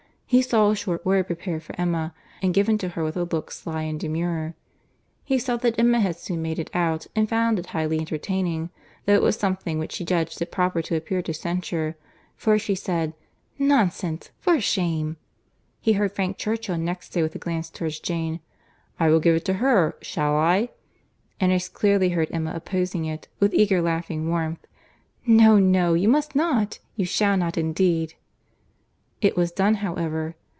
He 0.31 0.41
saw 0.41 0.69
a 0.69 0.75
short 0.77 1.05
word 1.05 1.27
prepared 1.27 1.61
for 1.61 1.75
Emma, 1.77 2.13
and 2.41 2.53
given 2.53 2.77
to 2.77 2.87
her 2.87 3.03
with 3.03 3.17
a 3.17 3.25
look 3.25 3.51
sly 3.51 3.81
and 3.81 3.99
demure. 3.99 4.55
He 5.25 5.37
saw 5.37 5.57
that 5.57 5.77
Emma 5.77 5.99
had 5.99 6.15
soon 6.15 6.41
made 6.41 6.57
it 6.57 6.69
out, 6.73 7.05
and 7.17 7.27
found 7.27 7.59
it 7.59 7.65
highly 7.65 7.99
entertaining, 7.99 8.69
though 9.05 9.13
it 9.15 9.21
was 9.21 9.35
something 9.35 9.77
which 9.77 9.91
she 9.91 10.05
judged 10.05 10.41
it 10.41 10.49
proper 10.49 10.81
to 10.83 10.95
appear 10.95 11.21
to 11.21 11.33
censure; 11.33 11.97
for 12.37 12.57
she 12.57 12.75
said, 12.75 13.11
"Nonsense! 13.59 14.29
for 14.39 14.61
shame!" 14.61 15.17
He 15.81 15.91
heard 15.91 16.13
Frank 16.13 16.37
Churchill 16.37 16.77
next 16.77 17.11
say, 17.11 17.21
with 17.21 17.35
a 17.35 17.37
glance 17.37 17.69
towards 17.69 17.99
Jane, 17.99 18.39
"I 19.01 19.09
will 19.09 19.19
give 19.19 19.35
it 19.35 19.43
to 19.43 19.55
her—shall 19.55 20.37
I?"—and 20.37 21.51
as 21.51 21.67
clearly 21.67 22.07
heard 22.11 22.29
Emma 22.31 22.53
opposing 22.55 23.03
it 23.03 23.27
with 23.41 23.53
eager 23.53 23.81
laughing 23.81 24.29
warmth. 24.29 24.65
"No, 25.25 25.59
no, 25.59 25.93
you 25.93 26.07
must 26.07 26.37
not; 26.37 26.79
you 26.95 27.03
shall 27.03 27.35
not, 27.35 27.57
indeed." 27.57 28.13
It 29.21 29.37
was 29.37 29.51
done 29.51 29.75
however. 29.75 30.33